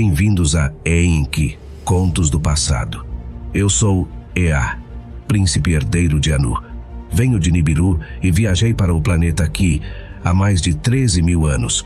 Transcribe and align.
Bem-vindos 0.00 0.54
a 0.54 0.72
Enki, 0.86 1.58
Contos 1.84 2.30
do 2.30 2.38
Passado. 2.38 3.04
Eu 3.52 3.68
sou 3.68 4.08
Ea, 4.32 4.78
príncipe 5.26 5.72
herdeiro 5.72 6.20
de 6.20 6.32
Anu. 6.32 6.56
Venho 7.10 7.36
de 7.36 7.50
Nibiru 7.50 7.98
e 8.22 8.30
viajei 8.30 8.72
para 8.72 8.94
o 8.94 9.02
planeta 9.02 9.42
aqui 9.42 9.82
há 10.22 10.32
mais 10.32 10.62
de 10.62 10.72
13 10.72 11.20
mil 11.20 11.46
anos. 11.46 11.84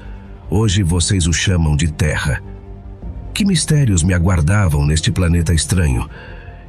Hoje 0.51 0.83
vocês 0.83 1.27
o 1.27 1.33
chamam 1.33 1.75
de 1.75 1.91
Terra. 1.91 2.43
Que 3.33 3.47
mistérios 3.47 4.03
me 4.03 4.13
aguardavam 4.13 4.85
neste 4.85 5.11
planeta 5.11 5.55
estranho? 5.55 6.07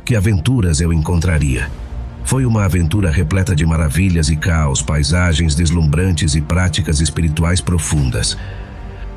Que 0.05 0.15
aventuras 0.15 0.79
eu 0.79 0.93
encontraria? 0.93 1.69
Foi 2.23 2.45
uma 2.45 2.63
aventura 2.63 3.11
repleta 3.11 3.53
de 3.53 3.65
maravilhas 3.65 4.29
e 4.29 4.37
caos, 4.37 4.81
paisagens 4.81 5.55
deslumbrantes 5.55 6.35
e 6.35 6.41
práticas 6.41 7.01
espirituais 7.01 7.59
profundas. 7.59 8.37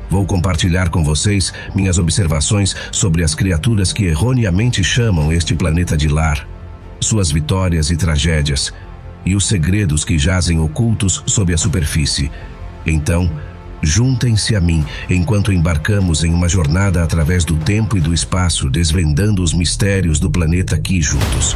Vou 0.09 0.25
compartilhar 0.25 0.89
com 0.89 1.03
vocês 1.03 1.53
minhas 1.75 1.97
observações 1.97 2.75
sobre 2.91 3.23
as 3.23 3.35
criaturas 3.35 3.91
que 3.91 4.05
erroneamente 4.05 4.83
chamam 4.83 5.31
este 5.31 5.55
planeta 5.55 5.97
de 5.97 6.07
lar, 6.07 6.47
suas 6.99 7.31
vitórias 7.31 7.91
e 7.91 7.97
tragédias, 7.97 8.73
e 9.25 9.35
os 9.35 9.45
segredos 9.45 10.05
que 10.05 10.17
jazem 10.17 10.59
ocultos 10.59 11.23
sob 11.25 11.53
a 11.53 11.57
superfície. 11.57 12.31
Então, 12.85 13.29
Juntem-se 13.81 14.55
a 14.55 14.61
mim 14.61 14.83
enquanto 15.09 15.53
embarcamos 15.53 16.23
em 16.23 16.33
uma 16.33 16.49
jornada 16.49 17.03
através 17.03 17.45
do 17.45 17.55
tempo 17.57 17.97
e 17.97 18.01
do 18.01 18.13
espaço, 18.13 18.69
desvendando 18.69 19.43
os 19.43 19.53
mistérios 19.53 20.19
do 20.19 20.31
planeta 20.31 20.75
aqui 20.75 21.01
juntos. 21.01 21.55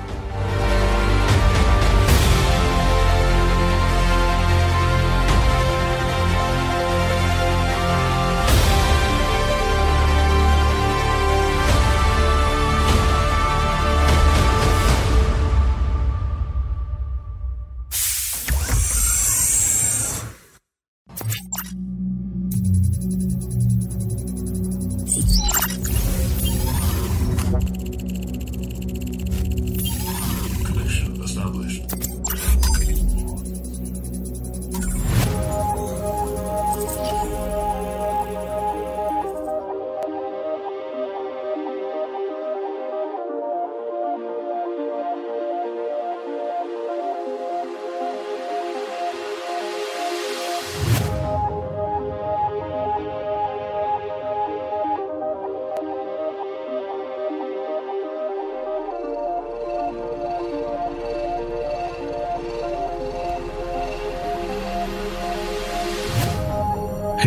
águas. 31.41 32.10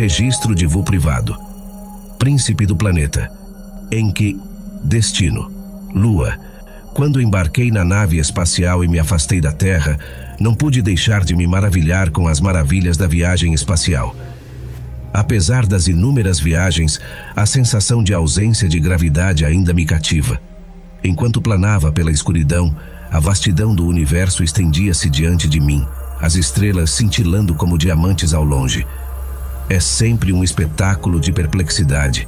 Registro 0.07 0.53
de 0.53 0.67
voo 0.67 0.83
privado. 0.83 1.35
Príncipe 2.19 2.67
do 2.67 2.75
planeta. 2.75 3.27
Em 3.91 4.11
que 4.11 4.39
destino? 4.83 5.51
Lua. 5.95 6.37
Quando 6.93 7.19
embarquei 7.19 7.71
na 7.71 7.83
nave 7.83 8.19
espacial 8.19 8.83
e 8.83 8.87
me 8.87 8.99
afastei 8.99 9.41
da 9.41 9.51
Terra, 9.51 9.97
não 10.39 10.53
pude 10.53 10.79
deixar 10.83 11.23
de 11.23 11.35
me 11.35 11.47
maravilhar 11.47 12.11
com 12.11 12.27
as 12.27 12.39
maravilhas 12.39 12.97
da 12.97 13.07
viagem 13.07 13.51
espacial. 13.55 14.15
Apesar 15.11 15.65
das 15.65 15.87
inúmeras 15.87 16.39
viagens, 16.39 17.01
a 17.35 17.47
sensação 17.47 18.03
de 18.03 18.13
ausência 18.13 18.69
de 18.69 18.79
gravidade 18.79 19.43
ainda 19.43 19.73
me 19.73 19.87
cativa. 19.87 20.39
Enquanto 21.03 21.41
planava 21.41 21.91
pela 21.91 22.11
escuridão, 22.11 22.77
a 23.09 23.19
vastidão 23.19 23.73
do 23.73 23.87
universo 23.87 24.43
estendia-se 24.43 25.09
diante 25.09 25.49
de 25.49 25.59
mim, 25.59 25.83
as 26.21 26.35
estrelas 26.35 26.91
cintilando 26.91 27.55
como 27.55 27.75
diamantes 27.75 28.35
ao 28.35 28.43
longe 28.43 28.85
é 29.69 29.79
sempre 29.79 30.31
um 30.31 30.43
espetáculo 30.43 31.19
de 31.19 31.31
perplexidade. 31.31 32.27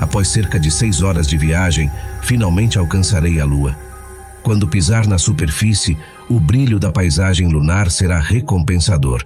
Após 0.00 0.28
cerca 0.28 0.60
de 0.60 0.70
seis 0.70 1.00
horas 1.00 1.26
de 1.26 1.36
viagem, 1.38 1.90
finalmente 2.22 2.78
alcançarei 2.78 3.40
a 3.40 3.44
Lua. 3.44 3.74
Quando 4.42 4.68
pisar 4.68 5.06
na 5.06 5.16
superfície, 5.16 5.96
o 6.28 6.38
brilho 6.38 6.78
da 6.78 6.92
paisagem 6.92 7.48
lunar 7.48 7.90
será 7.90 8.18
recompensador. 8.18 9.24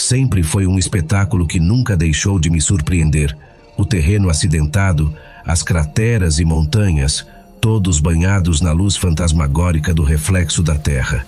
Sempre 0.00 0.42
foi 0.42 0.66
um 0.66 0.78
espetáculo 0.78 1.46
que 1.46 1.60
nunca 1.60 1.94
deixou 1.94 2.40
de 2.40 2.48
me 2.48 2.58
surpreender. 2.58 3.36
O 3.76 3.84
terreno 3.84 4.30
acidentado, 4.30 5.14
as 5.44 5.62
crateras 5.62 6.38
e 6.38 6.44
montanhas, 6.44 7.26
todos 7.60 8.00
banhados 8.00 8.62
na 8.62 8.72
luz 8.72 8.96
fantasmagórica 8.96 9.92
do 9.92 10.02
reflexo 10.02 10.62
da 10.62 10.74
Terra. 10.74 11.26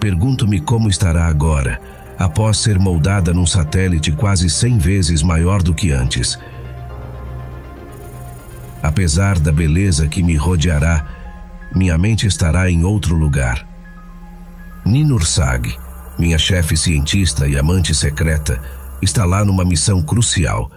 Pergunto-me 0.00 0.58
como 0.58 0.88
estará 0.88 1.26
agora, 1.26 1.78
após 2.18 2.56
ser 2.56 2.78
moldada 2.78 3.34
num 3.34 3.46
satélite 3.46 4.10
quase 4.10 4.48
cem 4.48 4.78
vezes 4.78 5.22
maior 5.22 5.62
do 5.62 5.74
que 5.74 5.92
antes. 5.92 6.38
Apesar 8.82 9.38
da 9.38 9.52
beleza 9.52 10.08
que 10.08 10.22
me 10.22 10.34
rodeará, 10.34 11.19
minha 11.74 11.96
mente 11.96 12.26
estará 12.26 12.70
em 12.70 12.84
outro 12.84 13.14
lugar. 13.14 13.66
Ninursag, 14.84 15.72
minha 16.18 16.38
chefe 16.38 16.76
cientista 16.76 17.46
e 17.46 17.56
amante 17.56 17.94
secreta, 17.94 18.60
está 19.00 19.24
lá 19.24 19.44
numa 19.44 19.64
missão 19.64 20.02
crucial. 20.02 20.70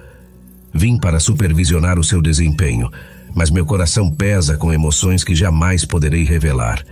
Vim 0.74 0.98
para 0.98 1.20
supervisionar 1.20 1.98
o 1.98 2.04
seu 2.04 2.22
desempenho, 2.22 2.92
mas 3.34 3.50
meu 3.50 3.66
coração 3.66 4.12
pesa 4.12 4.56
com 4.56 4.72
emoções 4.72 5.24
que 5.24 5.36
jamais 5.36 5.84
poderei 5.84 6.24
revelar. 6.24 6.84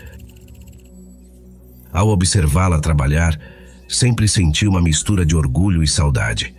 Ao 1.94 2.08
observá-la 2.08 2.80
trabalhar, 2.80 3.40
sempre 3.88 4.28
senti 4.28 4.68
uma 4.68 4.82
mistura 4.82 5.26
de 5.26 5.36
orgulho 5.36 5.84
e 5.84 5.88
saudade. 5.88 6.56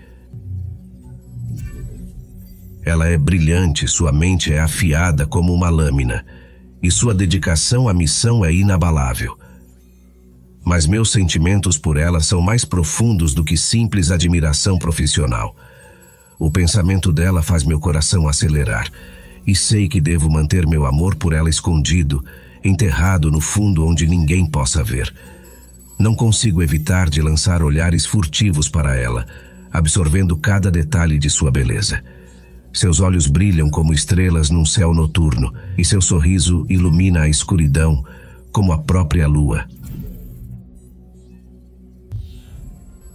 Ela 2.85 3.09
é 3.09 3.17
brilhante, 3.17 3.89
sua 3.89 4.13
mente 4.13 4.53
é 4.53 4.61
afiada 4.61 5.27
como 5.27 5.53
uma 5.53 5.71
lâmina 5.71 6.25
e 6.83 6.91
sua 6.91 7.15
dedicação 7.15 7.89
à 7.89 7.95
missão 7.95 8.45
é 8.45 8.53
inabalável. 8.53 9.39
Mas 10.65 10.87
meus 10.87 11.13
sentimentos 11.13 11.79
por 11.79 11.97
ela 11.97 12.21
são 12.21 12.41
mais 12.41 12.65
profundos 12.65 13.35
do 13.35 13.45
que 13.45 13.57
simples 13.57 14.11
admiração 14.11 14.79
profissional. 14.79 15.55
O 16.39 16.51
pensamento 16.51 17.13
dela 17.13 17.43
faz 17.43 17.63
meu 17.63 17.79
coração 17.79 18.29
acelerar, 18.29 18.91
e 19.47 19.55
sei 19.55 19.89
que 19.89 20.01
devo 20.01 20.31
manter 20.31 20.67
meu 20.67 20.87
amor 20.87 21.15
por 21.15 21.33
ela 21.33 21.51
escondido, 21.51 22.25
enterrado 22.65 23.31
no 23.31 23.41
fundo 23.41 23.87
onde 23.87 24.07
ninguém 24.07 24.47
possa 24.47 24.83
ver. 24.83 25.13
Não 25.99 26.15
consigo 26.15 26.63
evitar 26.63 27.09
de 27.09 27.21
lançar 27.21 27.63
olhares 27.63 28.07
furtivos 28.07 28.69
para 28.69 28.97
ela, 28.97 29.27
absorvendo 29.73 30.37
cada 30.37 30.71
detalhe 30.71 31.19
de 31.19 31.31
sua 31.31 31.51
beleza. 31.51 32.03
Seus 32.73 33.01
olhos 33.01 33.27
brilham 33.27 33.69
como 33.71 33.93
estrelas 33.93 34.51
num 34.51 34.65
céu 34.65 34.95
noturno, 34.95 35.53
e 35.77 35.85
seu 35.85 36.01
sorriso 36.01 36.65
ilumina 36.69 37.23
a 37.23 37.29
escuridão 37.29 38.05
como 38.51 38.73
a 38.73 38.79
própria 38.79 39.27
lua. 39.27 39.67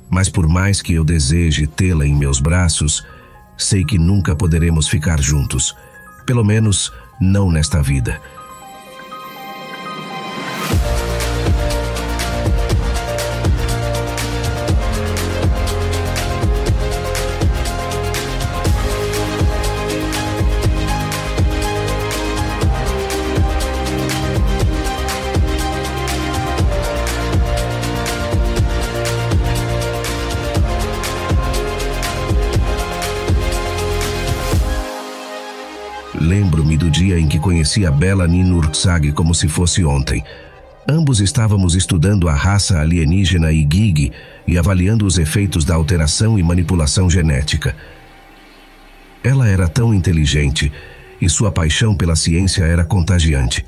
Mas 0.09 0.29
por 0.29 0.47
mais 0.47 0.81
que 0.81 0.93
eu 0.93 1.03
deseje 1.03 1.67
tê-la 1.67 2.05
em 2.05 2.15
meus 2.15 2.39
braços, 2.39 3.03
sei 3.57 3.83
que 3.83 3.97
nunca 3.97 4.35
poderemos 4.35 4.87
ficar 4.87 5.19
juntos. 5.19 5.75
Pelo 6.25 6.43
menos, 6.43 6.91
não 7.19 7.51
nesta 7.51 7.81
vida. 7.81 8.21
Lembro-me 36.15 36.77
do 36.77 36.89
dia 36.89 37.19
em 37.19 37.27
que 37.27 37.39
conheci 37.39 37.85
a 37.85 37.91
bela 37.91 38.27
Ninurksag 38.27 39.11
como 39.11 39.35
se 39.35 39.47
fosse 39.47 39.83
ontem. 39.83 40.23
Ambos 40.89 41.19
estávamos 41.19 41.75
estudando 41.75 42.29
a 42.29 42.33
raça 42.33 42.79
alienígena 42.79 43.51
Igig 43.51 44.11
e 44.47 44.57
avaliando 44.57 45.05
os 45.05 45.17
efeitos 45.17 45.65
da 45.65 45.75
alteração 45.75 46.39
e 46.39 46.43
manipulação 46.43 47.09
genética. 47.09 47.75
Ela 49.23 49.47
era 49.47 49.67
tão 49.67 49.93
inteligente 49.93 50.71
e 51.19 51.29
sua 51.29 51.51
paixão 51.51 51.95
pela 51.95 52.15
ciência 52.15 52.63
era 52.63 52.85
contagiante. 52.85 53.65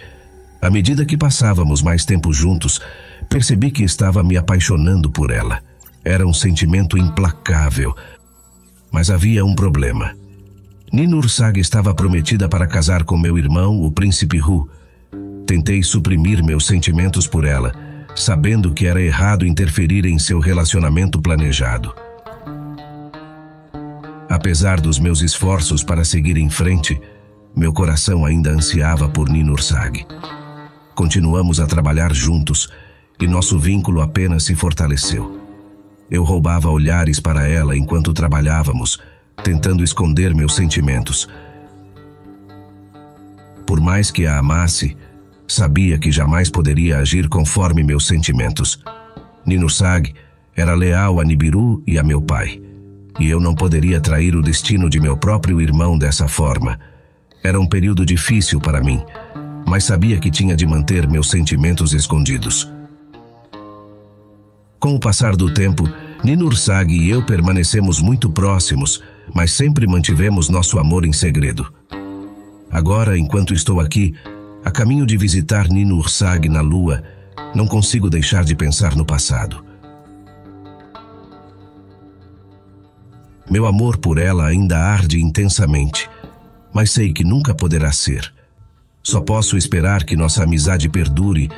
À 0.62 0.70
medida 0.70 1.06
que 1.06 1.18
passávamos 1.18 1.82
mais 1.82 2.06
tempo 2.06 2.32
juntos, 2.32 2.80
percebi 3.28 3.72
que 3.72 3.84
estava 3.84 4.24
me 4.24 4.38
apaixonando 4.38 5.10
por 5.10 5.32
ela. 5.32 5.62
Era 6.04 6.26
um 6.26 6.34
sentimento 6.34 6.98
implacável. 6.98 7.96
Mas 8.92 9.10
havia 9.10 9.46
um 9.46 9.54
problema. 9.54 10.19
Ninursag 10.92 11.60
estava 11.60 11.94
prometida 11.94 12.50
para 12.50 12.66
casar 12.66 13.04
com 13.04 13.16
meu 13.16 13.38
irmão, 13.38 13.82
o 13.84 13.92
príncipe 13.92 14.42
Hu. 14.42 14.68
Tentei 15.46 15.84
suprimir 15.84 16.44
meus 16.44 16.66
sentimentos 16.66 17.28
por 17.28 17.46
ela, 17.46 17.72
sabendo 18.16 18.74
que 18.74 18.88
era 18.88 19.02
errado 19.02 19.46
interferir 19.46 20.06
em 20.06 20.18
seu 20.18 20.40
relacionamento 20.40 21.22
planejado. 21.22 21.94
Apesar 24.28 24.80
dos 24.80 25.00
meus 25.00 25.22
esforços 25.22 25.84
para 25.84 26.04
seguir 26.04 26.38
em 26.38 26.50
frente, 26.50 27.00
meu 27.56 27.72
coração 27.72 28.26
ainda 28.26 28.50
ansiava 28.52 29.08
por 29.10 29.30
Ninursag. 29.30 30.06
Continuamos 30.96 31.60
a 31.60 31.68
trabalhar 31.68 32.14
juntos 32.14 32.68
e 33.20 33.28
nosso 33.28 33.60
vínculo 33.60 34.02
apenas 34.02 34.44
se 34.44 34.56
fortaleceu. 34.56 35.40
Eu 36.10 36.24
roubava 36.24 36.70
olhares 36.70 37.20
para 37.20 37.48
ela 37.48 37.78
enquanto 37.78 38.14
trabalhávamos 38.14 39.00
tentando 39.44 39.84
esconder 39.84 40.34
meus 40.34 40.56
sentimentos. 40.56 41.28
Por 43.66 43.80
mais 43.80 44.12
que 44.12 44.26
a 44.26 44.40
amasse, 44.40 44.98
sabia 45.48 45.98
que 45.98 46.12
jamais 46.12 46.50
poderia 46.50 46.98
agir 46.98 47.28
conforme 47.28 47.84
meus 47.84 48.08
sentimentos. 48.08 48.84
Ninusag 49.46 50.14
era 50.56 50.74
leal 50.74 51.20
a 51.20 51.24
Nibiru 51.24 51.82
e 51.86 51.98
a 51.98 52.04
meu 52.04 52.22
pai, 52.22 52.62
e 53.20 53.30
eu 53.30 53.40
não 53.40 53.56
poderia 53.56 54.02
trair 54.02 54.36
o 54.36 54.42
destino 54.42 54.90
de 54.90 55.00
meu 55.00 55.16
próprio 55.16 55.62
irmão 55.62 55.98
dessa 55.98 56.28
forma. 56.28 56.80
Era 57.44 57.60
um 57.60 57.68
período 57.68 58.06
difícil 58.06 58.60
para 58.60 58.82
mim, 58.82 59.02
mas 59.66 59.84
sabia 59.84 60.20
que 60.20 60.30
tinha 60.30 60.56
de 60.56 60.66
manter 60.66 61.08
meus 61.08 61.30
sentimentos 61.30 61.94
escondidos. 61.94 62.70
Com 64.80 64.96
o 64.96 65.00
passar 65.00 65.36
do 65.36 65.54
tempo, 65.54 65.84
Ninursag 66.24 66.94
e 66.94 67.10
eu 67.10 67.26
permanecemos 67.26 68.02
muito 68.02 68.30
próximos, 68.30 69.02
mas 69.34 69.52
sempre 69.52 69.88
mantivemos 69.88 70.50
nosso 70.50 70.80
amor 70.80 71.06
em 71.06 71.14
segredo. 71.14 71.72
Agora, 72.72 73.18
enquanto 73.18 73.54
estou 73.54 73.80
aqui, 73.80 74.14
a 74.64 74.72
caminho 74.72 75.06
de 75.06 75.18
visitar 75.18 75.68
Nino 75.68 75.98
Ursag 75.98 76.48
na 76.50 76.62
Lua, 76.62 77.04
não 77.56 77.66
consigo 77.66 78.10
deixar 78.10 78.44
de 78.44 78.56
pensar 78.56 78.96
no 78.96 79.06
passado. 79.06 79.64
Meu 83.50 83.66
amor 83.66 83.98
por 83.98 84.20
ela 84.20 84.46
ainda 84.46 84.78
arde 84.78 85.20
intensamente, 85.20 86.08
mas 86.72 86.92
sei 86.92 87.12
que 87.12 87.24
nunca 87.24 87.56
poderá 87.56 87.92
ser. 87.92 88.32
Só 89.02 89.22
posso 89.22 89.58
esperar 89.58 90.04
que 90.04 90.16
nossa 90.16 90.44
amizade 90.44 90.88
perdure 90.88 91.50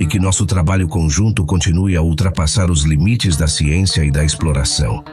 e 0.00 0.06
que 0.06 0.18
nosso 0.18 0.44
trabalho 0.44 0.88
conjunto 0.88 1.44
continue 1.44 1.96
a 1.96 2.02
ultrapassar 2.02 2.70
os 2.70 2.82
limites 2.82 3.36
da 3.36 3.46
ciência 3.46 4.04
e 4.04 4.10
da 4.10 4.24
exploração. 4.24 5.04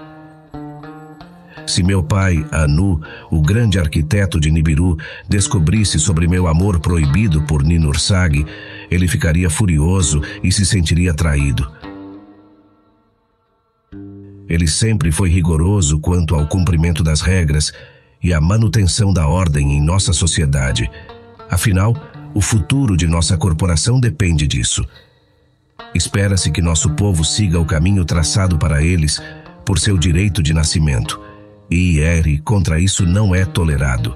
Se 1.65 1.81
meu 1.81 2.03
pai, 2.03 2.45
Anu, 2.51 3.01
o 3.31 3.41
grande 3.41 3.79
arquiteto 3.79 4.39
de 4.39 4.51
Nibiru, 4.51 4.97
descobrisse 5.27 5.97
sobre 5.97 6.27
meu 6.27 6.47
amor 6.47 6.79
proibido 6.79 7.41
por 7.43 7.63
Ninursag, 7.63 8.45
ele 8.91 9.07
ficaria 9.07 9.49
furioso 9.49 10.21
e 10.43 10.51
se 10.51 10.65
sentiria 10.65 11.13
traído. 11.13 11.69
Ele 14.47 14.67
sempre 14.67 15.11
foi 15.11 15.29
rigoroso 15.29 15.99
quanto 15.99 16.35
ao 16.35 16.47
cumprimento 16.47 17.01
das 17.01 17.21
regras 17.21 17.71
e 18.21 18.33
à 18.33 18.41
manutenção 18.41 19.13
da 19.13 19.27
ordem 19.27 19.73
em 19.73 19.81
nossa 19.81 20.11
sociedade. 20.11 20.89
Afinal, 21.49 21.95
o 22.33 22.41
futuro 22.41 22.97
de 22.97 23.07
nossa 23.07 23.37
corporação 23.37 23.99
depende 23.99 24.45
disso. 24.45 24.85
Espera-se 25.95 26.51
que 26.51 26.61
nosso 26.61 26.89
povo 26.91 27.23
siga 27.23 27.59
o 27.59 27.65
caminho 27.65 28.03
traçado 28.03 28.57
para 28.57 28.83
eles 28.83 29.21
por 29.65 29.79
seu 29.79 29.97
direito 29.97 30.43
de 30.43 30.53
nascimento 30.53 31.32
e 31.69 31.97
IR 31.97 32.41
contra 32.43 32.79
isso 32.79 33.05
não 33.05 33.33
é 33.33 33.45
tolerado. 33.45 34.15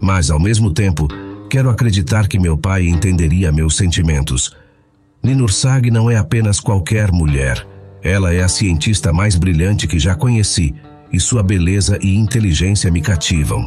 Mas, 0.00 0.30
ao 0.30 0.40
mesmo 0.40 0.72
tempo, 0.72 1.06
quero 1.48 1.70
acreditar 1.70 2.26
que 2.26 2.38
meu 2.38 2.58
pai 2.58 2.86
entenderia 2.88 3.52
meus 3.52 3.76
sentimentos. 3.76 4.56
Ninursag 5.22 5.90
não 5.90 6.10
é 6.10 6.16
apenas 6.16 6.58
qualquer 6.58 7.12
mulher. 7.12 7.64
Ela 8.02 8.34
é 8.34 8.42
a 8.42 8.48
cientista 8.48 9.12
mais 9.12 9.36
brilhante 9.36 9.86
que 9.86 9.98
já 9.98 10.16
conheci, 10.16 10.74
e 11.12 11.20
sua 11.20 11.42
beleza 11.42 11.98
e 12.02 12.16
inteligência 12.16 12.90
me 12.90 13.00
cativam. 13.00 13.64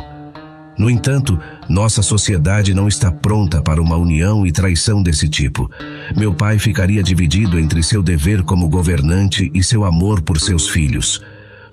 No 0.77 0.89
entanto, 0.89 1.39
nossa 1.69 2.01
sociedade 2.01 2.73
não 2.73 2.87
está 2.87 3.09
pronta 3.11 3.61
para 3.61 3.81
uma 3.81 3.95
união 3.95 4.45
e 4.45 4.51
traição 4.51 5.01
desse 5.01 5.29
tipo. 5.29 5.71
Meu 6.17 6.33
pai 6.33 6.59
ficaria 6.59 7.01
dividido 7.01 7.57
entre 7.57 7.81
seu 7.81 8.03
dever 8.03 8.43
como 8.43 8.67
governante 8.67 9.49
e 9.53 9.63
seu 9.63 9.85
amor 9.85 10.21
por 10.21 10.39
seus 10.39 10.67
filhos. 10.67 11.23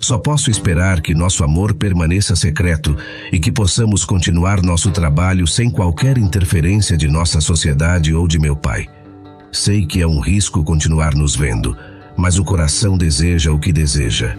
Só 0.02 0.18
posso 0.18 0.50
esperar 0.50 1.00
que 1.00 1.14
nosso 1.14 1.44
amor 1.44 1.72
permaneça 1.74 2.34
secreto 2.34 2.96
e 3.32 3.38
que 3.38 3.52
possamos 3.52 4.04
continuar 4.04 4.60
nosso 4.60 4.90
trabalho 4.90 5.46
sem 5.46 5.70
qualquer 5.70 6.18
interferência 6.18 6.96
de 6.96 7.06
nossa 7.06 7.40
sociedade 7.40 8.12
ou 8.12 8.26
de 8.26 8.36
meu 8.36 8.56
pai. 8.56 8.88
Sei 9.52 9.86
que 9.86 10.02
é 10.02 10.06
um 10.06 10.18
risco 10.18 10.64
continuar 10.64 11.14
nos 11.14 11.36
vendo, 11.36 11.78
mas 12.16 12.36
o 12.36 12.44
coração 12.44 12.98
deseja 12.98 13.52
o 13.52 13.60
que 13.60 13.72
deseja. 13.72 14.36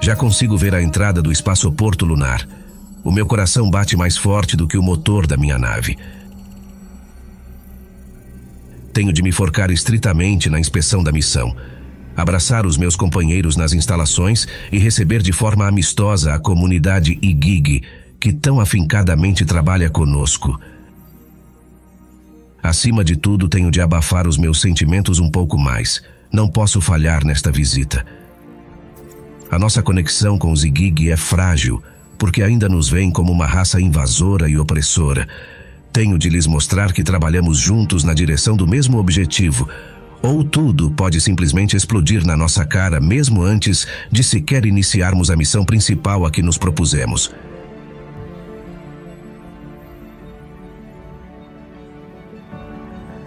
Já 0.00 0.14
consigo 0.14 0.56
ver 0.56 0.72
a 0.74 0.80
entrada 0.80 1.20
do 1.20 1.32
espaçoporto 1.32 2.06
lunar. 2.06 2.46
O 3.02 3.10
meu 3.10 3.26
coração 3.26 3.68
bate 3.68 3.96
mais 3.96 4.16
forte 4.16 4.56
do 4.56 4.68
que 4.68 4.78
o 4.78 4.82
motor 4.82 5.26
da 5.26 5.36
minha 5.36 5.58
nave. 5.58 5.98
Tenho 8.92 9.12
de 9.12 9.22
me 9.22 9.32
forcar 9.32 9.72
estritamente 9.72 10.48
na 10.48 10.60
inspeção 10.60 11.02
da 11.02 11.10
missão, 11.10 11.56
abraçar 12.16 12.64
os 12.64 12.76
meus 12.76 12.94
companheiros 12.94 13.56
nas 13.56 13.72
instalações 13.72 14.46
e 14.70 14.78
receber 14.78 15.20
de 15.20 15.32
forma 15.32 15.66
amistosa 15.66 16.32
a 16.32 16.38
comunidade 16.38 17.18
IGIG, 17.20 17.82
que 18.20 18.32
tão 18.32 18.60
afincadamente 18.60 19.46
trabalha 19.46 19.88
conosco. 19.88 20.60
Acima 22.62 23.02
de 23.02 23.16
tudo, 23.16 23.48
tenho 23.48 23.70
de 23.70 23.80
abafar 23.80 24.28
os 24.28 24.36
meus 24.36 24.60
sentimentos 24.60 25.18
um 25.18 25.30
pouco 25.30 25.58
mais. 25.58 26.02
Não 26.30 26.46
posso 26.46 26.80
falhar 26.80 27.24
nesta 27.24 27.50
visita. 27.50 28.04
A 29.50 29.58
nossa 29.58 29.82
conexão 29.82 30.38
com 30.38 30.52
os 30.52 30.62
Igig 30.62 31.10
é 31.10 31.16
frágil, 31.16 31.82
porque 32.18 32.42
ainda 32.42 32.68
nos 32.68 32.90
veem 32.90 33.10
como 33.10 33.32
uma 33.32 33.46
raça 33.46 33.80
invasora 33.80 34.48
e 34.48 34.58
opressora. 34.58 35.26
Tenho 35.90 36.18
de 36.18 36.28
lhes 36.28 36.46
mostrar 36.46 36.92
que 36.92 37.02
trabalhamos 37.02 37.58
juntos 37.58 38.04
na 38.04 38.12
direção 38.12 38.54
do 38.54 38.66
mesmo 38.66 38.98
objetivo, 38.98 39.66
ou 40.22 40.44
tudo 40.44 40.90
pode 40.90 41.18
simplesmente 41.20 41.74
explodir 41.74 42.24
na 42.24 42.36
nossa 42.36 42.64
cara 42.66 43.00
mesmo 43.00 43.42
antes 43.42 43.86
de 44.12 44.22
sequer 44.22 44.66
iniciarmos 44.66 45.30
a 45.30 45.36
missão 45.36 45.64
principal 45.64 46.26
a 46.26 46.30
que 46.30 46.42
nos 46.42 46.58
propusemos. 46.58 47.32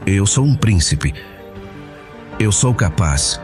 Eu 0.05 0.25
sou 0.25 0.43
um 0.43 0.53
príncipe. 0.53 1.13
Eu 2.38 2.51
sou 2.51 2.74
capaz. 2.74 3.39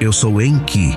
Eu 0.00 0.12
sou 0.12 0.40
Enki. 0.40 0.96